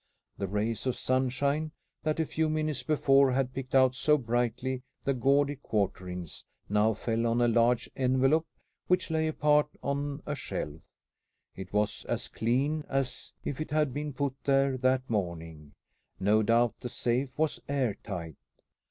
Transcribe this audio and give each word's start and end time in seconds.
The 0.39 0.47
rays 0.47 0.87
of 0.87 0.95
sunshine, 0.95 1.73
that 2.01 2.19
a 2.19 2.25
few 2.25 2.49
minutes 2.49 2.81
before 2.81 3.31
had 3.33 3.53
picked 3.53 3.75
out 3.75 3.93
so 3.93 4.17
brightly 4.17 4.81
the 5.03 5.13
gaudy 5.13 5.57
quarterings, 5.57 6.43
now 6.67 6.93
fell 6.95 7.27
on 7.27 7.39
a 7.39 7.47
large 7.47 7.87
envelope 7.95 8.47
which 8.87 9.11
lay 9.11 9.27
apart 9.27 9.69
on 9.83 10.23
a 10.25 10.33
shelf. 10.33 10.81
It 11.55 11.71
was 11.71 12.03
as 12.05 12.29
clean 12.29 12.83
as 12.89 13.31
if 13.45 13.61
it 13.61 13.69
had 13.69 13.93
been 13.93 14.11
put 14.11 14.33
there 14.43 14.75
that 14.79 15.07
morning. 15.07 15.73
No 16.19 16.41
doubt 16.41 16.79
the 16.79 16.89
safe 16.89 17.37
was 17.37 17.59
air 17.69 17.95
tight. 18.03 18.37